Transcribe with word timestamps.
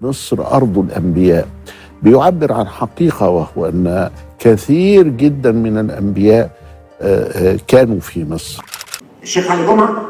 مصر 0.00 0.46
أرض 0.56 0.78
الأنبياء. 0.78 1.48
بيعبر 2.02 2.52
عن 2.52 2.68
حقيقة 2.68 3.28
وهو 3.28 3.66
أن 3.66 4.10
كثير 4.38 5.08
جدا 5.08 5.52
من 5.52 5.78
الأنبياء 5.78 6.50
آه، 7.00 7.52
آه، 7.52 7.58
كانوا 7.68 8.00
في 8.00 8.24
مصر. 8.24 8.62
الشيخ 9.22 9.50
علي 9.50 9.66
جمعة 9.66 10.02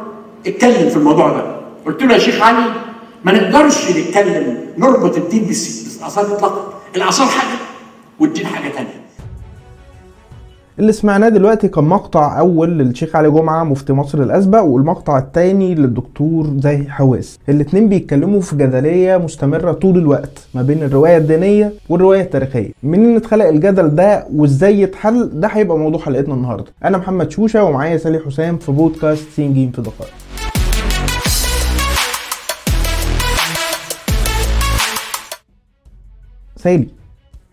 اتكلم 0.46 0.90
في 0.90 0.96
الموضوع 0.96 1.28
ده. 1.32 1.56
قلت 1.86 2.02
له 2.02 2.14
يا 2.14 2.18
شيخ 2.18 2.42
علي 2.42 2.64
ما 3.24 3.32
نقدرش 3.32 3.90
نتكلم 3.90 4.58
نربط 4.78 5.16
الدين 5.16 5.42
بالاثار 5.44 6.24
اطلاقا. 6.36 6.72
الأثار 6.96 7.26
حاجة 7.26 7.58
والدين 8.20 8.46
حاجة 8.46 8.72
تانية. 8.72 8.99
اللي 10.78 10.92
سمعناه 10.92 11.28
دلوقتي 11.28 11.68
كان 11.68 11.84
مقطع 11.84 12.38
أول 12.38 12.78
للشيخ 12.78 13.16
علي 13.16 13.30
جمعة 13.30 13.64
مفتي 13.64 13.92
مصر 13.92 14.22
الأسبق 14.22 14.62
والمقطع 14.62 15.18
الثاني 15.18 15.74
للدكتور 15.74 16.50
زاهي 16.58 16.90
حواس. 16.90 17.38
الاتنين 17.48 17.88
بيتكلموا 17.88 18.40
في 18.40 18.56
جدلية 18.56 19.16
مستمرة 19.16 19.72
طول 19.72 19.98
الوقت 19.98 20.48
ما 20.54 20.62
بين 20.62 20.82
الرواية 20.82 21.16
الدينية 21.16 21.72
والرواية 21.88 22.20
التاريخية. 22.20 22.70
منين 22.82 23.16
اتخلق 23.16 23.44
الجدل 23.48 23.94
ده 23.94 24.26
وإزاي 24.34 24.80
يتحل؟ 24.80 25.30
ده 25.40 25.48
هيبقى 25.48 25.78
موضوع 25.78 26.00
حلقتنا 26.00 26.34
النهارده. 26.34 26.72
أنا 26.84 26.98
محمد 26.98 27.30
شوشة 27.30 27.64
ومعايا 27.64 27.96
سالي 27.96 28.18
حسام 28.18 28.56
في 28.56 28.72
بودكاست 28.72 29.30
سين 29.36 29.54
جيم 29.54 29.70
في 29.70 29.82
دقائق. 29.82 30.12
سالي. 36.56 36.99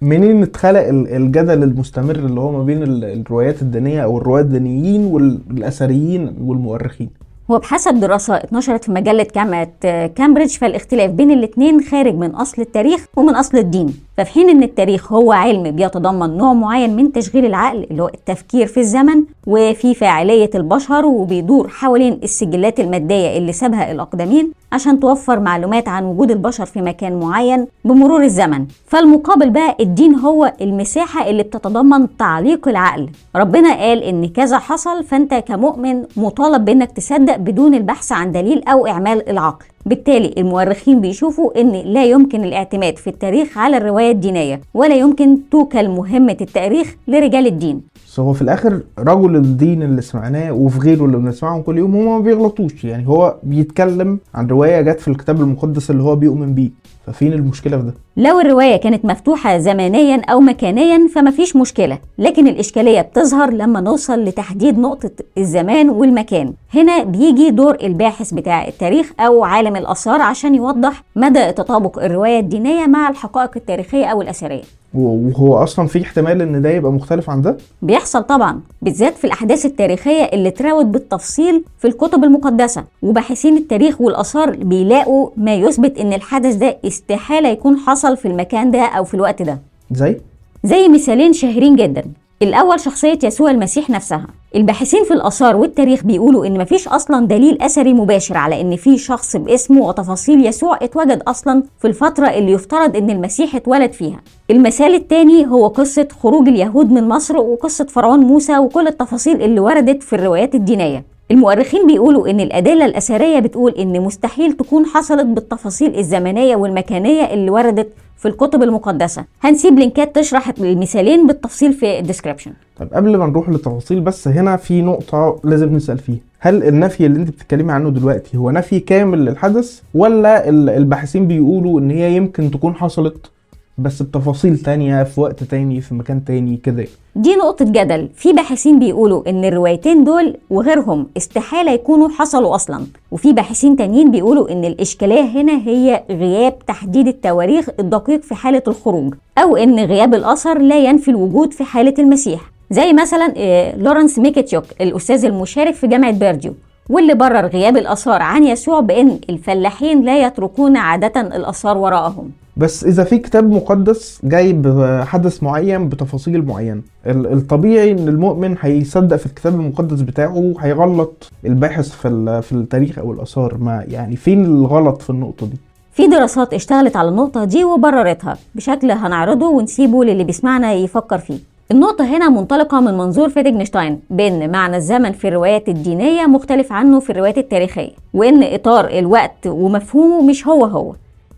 منين 0.02 0.44
اتخلق 0.44 0.88
ال- 0.88 1.08
الجدل 1.16 1.64
المستمر 1.64 2.16
اللي 2.16 2.40
هو 2.40 2.52
ما 2.52 2.64
بين 2.64 2.84
ال- 2.84 3.04
الروايات 3.04 3.62
الدينية 3.62 4.04
أو 4.04 4.18
الرواه 4.18 4.42
الدينيين 4.42 5.06
والأثريين 5.06 6.36
والمؤرخين؟ 6.42 7.10
هو 7.52 7.60
بحسب 7.60 8.00
دراسة 8.00 8.36
اتنشرت 8.36 8.84
في 8.84 8.92
مجلة 8.92 9.28
جامعة 9.36 9.70
آه، 9.86 10.08
كامبريدج 10.08 10.52
فالاختلاف 10.52 11.12
بين 11.12 11.32
الاتنين 11.32 11.82
خارج 11.82 12.16
من 12.16 12.30
أصل 12.32 12.62
التاريخ 12.62 13.06
ومن 13.16 13.36
أصل 13.36 13.58
الدين. 13.58 13.94
ففي 14.18 14.32
حين 14.32 14.50
أن 14.50 14.64
التاريخ 14.64 15.14
هو 15.14 15.32
علم 15.32 15.72
بيتضمن 15.72 16.38
نوع 16.38 16.54
معين 16.54 16.96
من 16.96 17.12
تشغيل 17.12 17.46
العقل 17.46 17.88
اللي 17.92 18.04
هو 18.04 18.08
التفكير 18.08 18.68
في 18.68 18.80
الزمن 18.80 19.24
وفي 19.48 19.94
فاعلية 19.94 20.50
البشر 20.56 21.06
وبيدور 21.06 21.68
حوالين 21.68 22.20
السجلات 22.24 22.80
المادية 22.80 23.38
اللي 23.38 23.54
سابها 23.54 23.92
الأقدمين 23.92 24.52
عشان 24.72 25.00
توفر 25.00 25.40
معلومات 25.40 25.88
عن 25.88 26.04
وجود 26.06 26.32
البشر 26.32 26.66
في 26.66 26.82
مكان 26.82 27.20
معين 27.20 27.68
بمرور 27.86 28.24
الزمن. 28.24 28.66
فالمقابل 28.88 29.50
بقى 29.50 29.78
الدين 29.80 30.16
هو 30.16 30.54
المساحة 30.62 31.30
اللي 31.30 31.44
بتتضمن 31.44 32.18
تعليق 32.18 32.68
العقل. 32.68 33.10
ربنا 33.36 33.74
قال 33.76 34.04
إن 34.04 34.28
كذا 34.28 34.58
حصل 34.60 35.04
فأنت 35.04 35.34
كمؤمن 35.34 36.04
مطالب 36.18 36.66
بإنك 36.66 36.92
تصدق 36.92 37.36
بدون 37.36 37.74
البحث 37.74 38.12
عن 38.12 38.32
دليل 38.32 38.64
أو 38.68 38.88
إعمال 38.88 39.30
العقل. 39.30 39.66
بالتالي 39.88 40.34
المؤرخين 40.38 41.02
بيشوفوا 41.02 41.62
إن 41.62 41.72
لا 41.72 42.06
يمكن 42.06 42.44
الاعتماد 42.44 42.98
في 42.98 43.10
التاريخ 43.10 43.58
على 43.58 43.78
الرواية 43.78 44.12
الدينية 44.12 44.62
ولا 44.74 44.96
يمكن 44.96 45.38
توكل 45.52 45.90
مهمة 45.90 46.38
التاريخ 46.42 46.96
لرجال 47.08 47.48
الدين. 47.48 47.82
هو 48.20 48.34
في 48.34 48.42
الآخر 48.42 48.82
رجل 49.00 49.36
الدين 49.36 49.84
اللي 49.84 50.02
سمعناه 50.02 50.52
وفي 50.52 50.80
غيره 50.80 51.06
اللي 51.06 51.18
بنسمعهم 51.18 51.62
كل 51.62 51.78
يوم 51.78 51.96
هما 51.96 52.18
ما 52.18 52.20
بيغلطوش 52.20 52.84
يعني 52.84 53.08
هو 53.08 53.36
بيتكلم 53.44 54.20
عن 54.36 54.48
رواية 54.48 54.82
جت 54.82 55.00
في 55.00 55.08
الكتاب 55.08 55.42
المقدس 55.42 55.92
اللي 55.92 56.04
هو 56.04 56.16
بيؤمن 56.16 56.54
بيه. 56.54 56.70
ففين 57.06 57.34
المشكلة 57.34 57.78
في 57.78 57.84
ده؟ 57.84 57.94
لو 58.20 58.40
الرواية 58.40 58.76
كانت 58.76 59.06
مفتوحة 59.06 59.58
زمنيا 59.58 60.22
أو 60.30 60.40
مكانيا 60.40 61.08
فمفيش 61.16 61.56
مشكلة 61.56 61.98
لكن 62.18 62.48
الإشكالية 62.48 63.02
بتظهر 63.02 63.50
لما 63.54 63.82
نوصل 63.82 64.24
لتحديد 64.24 64.80
نقطة 64.80 65.12
الزمان 65.38 65.90
والمكان. 65.90 66.54
هنا 66.74 67.04
بيجي 67.04 67.50
دور 67.50 67.78
الباحث 67.84 68.34
بتاع 68.34 68.68
التاريخ 68.68 69.12
أو 69.20 69.44
عالم 69.44 69.76
الآثار 69.76 70.22
عشان 70.22 70.56
يوضح 70.56 71.04
مدى 71.16 71.52
تطابق 71.52 72.04
الرواية 72.04 72.40
الدينية 72.40 72.86
مع 72.86 73.10
الحقائق 73.10 73.52
التاريخية 73.56 74.06
أو 74.06 74.22
الأثرية. 74.22 74.64
وهو 74.94 75.56
أصلا 75.64 75.88
في 75.88 76.02
احتمال 76.02 76.42
إن 76.42 76.62
ده 76.62 76.70
يبقى 76.70 76.92
مختلف 76.92 77.30
عن 77.30 77.42
ده؟ 77.42 77.58
بيحصل 77.82 78.24
طبعا 78.24 78.62
بالذات 78.82 79.18
في 79.18 79.24
الأحداث 79.28 79.66
التاريخية 79.66 80.24
اللي 80.24 80.50
اتراوت 80.50 80.86
بالتفصيل 80.86 81.64
في 81.80 81.88
الكتب 81.88 82.24
المقدسة. 82.24 82.84
وباحثين 83.02 83.58
التاريخ 83.58 84.02
والآثار 84.02 84.56
بيلاقوا 84.56 85.30
ما 85.38 85.56
يثبت 85.56 85.98
إن 85.98 86.14
الحدث 86.14 86.56
ده 86.56 86.78
استحالة 86.88 87.50
يكون 87.50 87.78
حصل 87.78 88.18
في 88.18 88.28
المكان 88.28 88.72
ده 88.72 88.82
أو 88.86 89.04
في 89.04 89.14
الوقت 89.14 89.42
ده. 89.42 89.60
زي؟ 89.92 90.18
زي 90.64 90.88
مثالين 90.88 91.34
شهيرين 91.34 91.76
جدا. 91.76 92.04
الأول 92.42 92.80
شخصية 92.80 93.20
يسوع 93.24 93.52
المسيح 93.52 93.90
نفسها. 93.90 94.28
الباحثين 94.56 95.04
في 95.04 95.14
الآثار 95.14 95.56
والتاريخ 95.56 96.04
بيقولوا 96.04 96.46
إن 96.46 96.62
مفيش 96.62 96.88
أصلا 96.88 97.28
دليل 97.28 97.62
أثري 97.62 97.94
مباشر 97.94 98.38
على 98.38 98.62
إن 98.62 98.76
في 98.76 98.98
شخص 98.98 99.36
باسمه 99.36 99.82
وتفاصيل 99.88 100.46
يسوع 100.46 100.80
اتوجد 100.82 101.22
أصلا 101.28 101.64
في 101.80 101.88
الفترة 101.88 102.28
اللي 102.28 102.52
يفترض 102.52 102.96
إن 102.96 103.10
المسيح 103.10 103.56
اتولد 103.56 103.92
فيها. 103.92 104.20
المثال 104.52 104.96
التاني 104.96 105.48
هو 105.48 105.68
قصة 105.68 106.08
خروج 106.24 106.48
اليهود 106.48 106.92
من 106.92 107.08
مصر 107.08 107.38
وقصة 107.38 107.86
فرعون 107.86 108.20
موسى 108.20 108.58
وكل 108.58 108.88
التفاصيل 108.88 109.42
اللي 109.42 109.60
وردت 109.60 110.04
في 110.04 110.14
الروايات 110.14 110.56
الدينية. 110.56 111.04
المؤرخين 111.32 111.88
بيقولوا 111.88 112.30
إن 112.30 112.40
الأدلة 112.40 112.86
الأثرية 112.86 113.40
بتقول 113.40 113.72
إن 113.72 114.02
مستحيل 114.02 114.54
تكون 114.54 114.86
حصلت 114.86 115.26
بالتفاصيل 115.26 115.96
الزمنية 115.96 116.56
والمكانية 116.56 117.34
اللي 117.34 117.52
وردت 117.52 117.90
في 118.18 118.28
الكتب 118.28 118.64
المقدسة. 118.64 119.26
هنسيب 119.42 119.80
لينكات 119.80 120.16
تشرح 120.16 120.50
المثالين 120.60 121.28
بالتفصيل 121.28 121.74
في 121.74 122.00
ال 122.00 122.04
description 122.04 122.52
طب 122.80 122.88
قبل 122.94 123.18
ما 123.18 123.26
نروح 123.26 123.50
للتفاصيل 123.50 124.00
بس 124.00 124.28
هنا 124.28 124.58
في 124.58 124.82
نقطة 124.82 125.40
لازم 125.44 125.76
نسأل 125.76 125.98
فيها. 125.98 126.18
هل 126.40 126.64
النفي 126.64 127.06
اللي 127.06 127.20
انت 127.20 127.30
بتتكلمي 127.30 127.72
عنه 127.74 127.90
دلوقتي 127.90 128.38
هو 128.38 128.52
نفي 128.52 128.80
كامل 128.80 129.26
للحدث 129.26 129.82
ولا 129.94 130.50
ال- 130.50 130.70
الباحثين 130.70 131.28
بيقولوا 131.28 131.80
إن 131.80 131.92
هي 131.92 132.16
يمكن 132.16 132.52
تكون 132.52 132.76
حصلت؟ 132.76 133.32
بس 133.80 134.02
بتفاصيل 134.02 134.58
تانية 134.58 135.04
في 135.04 135.22
وقت 135.22 135.44
تاني 135.44 135.82
في 135.82 135.94
مكان 135.96 136.26
تاني 136.26 136.58
كده. 136.58 136.86
دي 137.16 137.36
نقطة 137.36 137.66
جدل. 137.66 138.10
في 138.16 138.34
باحثين 138.34 138.80
بيقولوا 138.80 139.30
إن 139.30 139.46
الروايتين 139.46 140.04
دول 140.04 140.36
وغيرهم 140.50 141.08
استحالة 141.18 141.72
يكونوا 141.72 142.10
حصلوا 142.10 142.56
أصلا. 142.56 142.86
وفي 143.12 143.34
باحثين 143.34 143.76
تانيين 143.76 144.12
بيقولوا 144.12 144.52
إن 144.52 144.66
الإشكالية 144.66 145.22
هنا 145.22 145.58
هي 145.68 146.04
غياب 146.10 146.60
تحديد 146.68 147.08
التواريخ 147.08 147.70
الدقيق 147.80 148.22
في 148.22 148.36
حالة 148.36 148.64
الخروج 148.68 149.14
أو 149.38 149.58
إن 149.58 149.80
غياب 149.80 150.14
الأثر 150.14 150.58
لا 150.58 150.80
ينفي 150.80 151.12
الوجود 151.12 151.54
في 151.54 151.64
حالة 151.64 151.94
المسيح. 152.00 152.42
زي 152.72 152.94
مثلا 152.94 153.34
آه، 153.38 153.76
لورنس 153.78 154.20
ميكيتشوك 154.20 154.64
الأستاذ 154.82 155.26
المشارك 155.26 155.74
في 155.74 155.88
جامعة 155.88 156.12
بيرديو 156.12 156.54
واللي 156.90 157.14
برر 157.14 157.46
غياب 157.48 157.78
الأثار 157.78 158.22
عن 158.22 158.44
يسوع 158.44 158.80
بإن 158.80 159.20
الفلاحين 159.30 160.02
لا 160.02 160.26
يتركون 160.28 160.78
عادة 160.78 161.22
الأثار 161.22 161.78
وراءهم. 161.78 162.32
بس 162.58 162.84
إذا 162.84 163.04
في 163.04 163.18
كتاب 163.18 163.52
مقدس 163.52 164.20
جايب 164.24 164.86
حدث 165.08 165.44
معين 165.44 165.90
بتفاصيل 165.90 166.46
معينة 166.46 166.82
ال- 167.08 167.34
الطبيعي 167.34 167.92
إن 167.92 168.08
المؤمن 168.08 168.56
هيصدق 168.62 169.16
في 169.16 169.26
الكتاب 169.26 169.54
المقدس 169.56 170.02
بتاعه 170.02 170.54
هيغلط 170.60 171.32
الباحث 171.46 171.90
في 171.90 172.42
في 172.42 172.52
التاريخ 172.52 173.00
أو 173.00 173.12
الآثار. 173.12 173.58
ما 173.58 173.84
يعني 173.88 174.16
فين 174.16 174.46
الغلط 174.46 175.02
في 175.02 175.10
النقطة 175.10 175.46
دي؟ 175.48 175.58
في 175.94 176.08
دراسات 176.08 176.54
اشتغلت 176.54 176.96
على 176.96 177.10
النقطة 177.10 177.44
دي 177.44 177.64
وبررتها. 177.64 178.38
بشكل 178.56 178.92
هنعرضه 178.92 179.46
ونسيبه 179.50 180.04
للي 180.04 180.24
بيسمعنا 180.24 180.74
يفكر 180.74 181.18
فيه. 181.18 181.38
النقطة 181.72 182.06
هنا 182.18 182.30
منطلقة 182.30 182.82
من 182.82 182.94
منظور 182.98 183.30
فيتجنشتاين 183.30 184.00
بأن 184.10 184.52
معنى 184.52 184.78
الزمن 184.78 185.12
في 185.12 185.28
الروايات 185.28 185.70
الدينية 185.70 186.26
مختلف 186.26 186.72
عنه 186.72 187.00
في 187.00 187.10
الروايات 187.10 187.38
التاريخية 187.38 187.92
وأن 188.14 188.44
إطار 188.44 188.88
الوقت 188.90 189.48
ومفهومه 189.48 190.22
مش 190.30 190.48
هو 190.48 190.66
هو. 190.66 190.94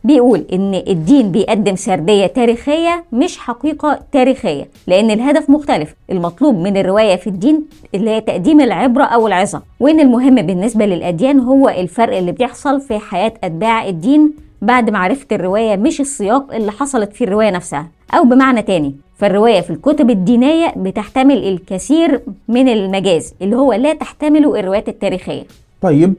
بيقول 0.09 0.45
إن 0.53 0.75
الدين 0.75 1.31
بيقدم 1.31 1.75
سردية 1.75 2.27
تاريخية 2.27 3.03
مش 3.13 3.37
حقيقة 3.37 3.99
تاريخية 4.11 4.69
لأن 4.87 5.11
الهدف 5.11 5.49
مختلف. 5.49 5.95
المطلوب 6.11 6.55
من 6.55 6.77
الرواية 6.77 7.15
في 7.15 7.27
الدين 7.27 7.65
اللي 7.95 8.09
هي 8.09 8.21
تقديم 8.21 8.61
العبرة 8.61 9.03
أو 9.03 9.27
العظة 9.27 9.61
وإن 9.79 9.99
المهم 9.99 10.35
بالنسبة 10.35 10.85
للأديان 10.85 11.39
هو 11.39 11.69
الفرق 11.69 12.17
اللي 12.17 12.31
بيحصل 12.31 12.81
في 12.81 12.99
حياة 12.99 13.33
أتباع 13.43 13.87
الدين 13.87 14.33
بعد 14.61 14.89
معرفة 14.89 15.25
الرواية 15.31 15.75
مش 15.75 16.01
السياق 16.01 16.53
اللي 16.53 16.71
حصلت 16.71 17.13
في 17.13 17.23
الرواية 17.23 17.49
نفسها. 17.49 17.87
أو 18.13 18.23
بمعنى 18.23 18.61
تاني 18.61 18.95
فالرواية 19.17 19.61
في 19.61 19.69
الكتب 19.69 20.09
الدينية 20.09 20.73
بتحتمل 20.77 21.37
الكثير 21.47 22.21
من 22.47 22.69
المجاز 22.69 23.33
اللي 23.41 23.55
هو 23.55 23.73
لا 23.73 23.93
تحتمله 23.93 24.59
الروايات 24.59 24.89
التاريخية. 24.89 25.43
طيب 25.81 26.13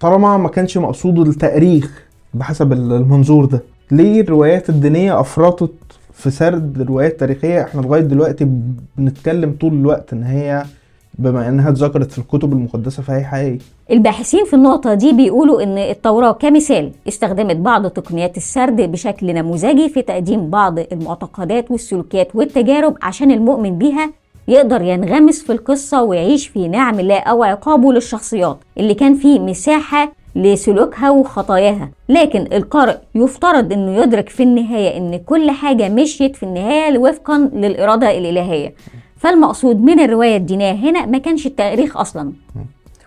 طالما 0.00 0.36
ما 0.36 0.48
كانش 0.48 0.78
مقصود 0.78 1.18
التاريخ 1.28 2.07
بحسب 2.34 2.72
المنظور 2.72 3.44
ده. 3.44 3.62
ليه 3.90 4.20
الروايات 4.20 4.68
الدينية 4.68 5.20
أفرطت 5.20 5.72
في 6.12 6.30
سرد 6.30 6.82
روايات 6.82 7.20
تاريخية؟ 7.20 7.62
إحنا 7.62 7.80
لغاية 7.80 8.00
دلوقتي 8.00 8.48
بنتكلم 8.96 9.56
طول 9.60 9.72
الوقت 9.72 10.12
إن 10.12 10.22
هي 10.24 10.64
بما 11.18 11.48
إنها 11.48 11.68
اتذكرت 11.70 12.12
في 12.12 12.18
الكتب 12.18 12.52
المقدسة 12.52 13.02
فهي 13.02 13.24
حقيقية. 13.24 13.58
الباحثين 13.90 14.44
في 14.44 14.54
النقطة 14.54 14.94
دي 14.94 15.12
بيقولوا 15.12 15.62
إن 15.62 15.78
التوراة 15.78 16.32
كمثال 16.32 16.92
استخدمت 17.08 17.56
بعض 17.56 17.86
تقنيات 17.86 18.36
السرد 18.36 18.76
بشكل 18.80 19.34
نموذجي 19.34 19.88
في 19.88 20.02
تقديم 20.02 20.50
بعض 20.50 20.78
المعتقدات 20.78 21.70
والسلوكيات 21.70 22.28
والتجارب 22.36 22.96
عشان 23.02 23.30
المؤمن 23.30 23.78
بيها 23.78 24.10
يقدر 24.48 24.82
ينغمس 24.82 25.42
في 25.42 25.52
القصة 25.52 26.02
ويعيش 26.02 26.48
في 26.48 26.68
نعم 26.68 27.00
الله 27.00 27.18
أو 27.18 27.42
عقابه 27.42 27.92
للشخصيات. 27.92 28.58
اللي 28.78 28.94
كان 28.94 29.14
فيه 29.14 29.38
مساحة 29.40 30.12
لسلوكها 30.36 31.10
وخطاياها. 31.10 31.90
لكن 32.08 32.40
القارئ 32.52 32.96
يفترض 33.14 33.72
إنه 33.72 34.02
يدرك 34.02 34.28
في 34.28 34.42
النهاية 34.42 34.96
إن 34.96 35.16
كل 35.26 35.50
حاجة 35.50 35.88
مشيت 35.88 36.36
في 36.36 36.42
النهاية 36.42 36.98
وفقا 36.98 37.38
للإرادة 37.54 38.18
الإلهية. 38.18 38.74
فالمقصود 39.16 39.80
من 39.80 40.00
الرواية 40.00 40.36
الدينية 40.36 40.72
هنا 40.72 41.06
ما 41.06 41.18
كانش 41.18 41.46
التاريخ 41.46 41.96
أصلا. 41.96 42.32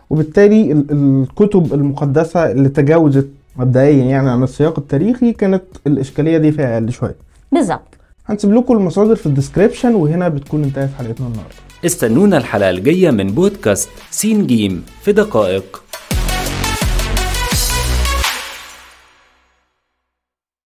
وبالتالي 0.10 0.72
ال- 0.72 0.86
الكتب 0.92 1.74
المقدسة 1.74 2.52
اللي 2.52 2.70
تجاوزت 2.70 3.28
مبدئيا 3.58 4.04
يعني 4.06 4.30
عن 4.30 4.44
السياق 4.44 4.80
التاريخي 4.80 5.34
كانت 5.34 5.64
الإشكالية 5.88 6.38
دي 6.38 6.52
فيها 6.52 6.74
أقل 6.74 6.92
شوية. 6.92 7.16
بالظبط. 7.52 7.98
هنسيب 8.26 8.54
لكم 8.54 8.74
المصادر 8.78 9.16
في 9.16 9.26
ال 9.26 9.31
description 9.31 9.96
وهنا 9.96 10.30
بتكون 10.30 10.64
انتهت 10.64 10.90
حلقتنا 11.00 11.28
النهارده. 11.28 11.56
استنونا 11.86 12.38
الحلقة 12.38 12.70
الجاية 12.70 13.12
من 13.12 13.28
بودكاست 13.28 13.90
سين 14.12 14.48
جيم 14.48 14.84
في 15.02 15.12
دقائق. 15.12 15.81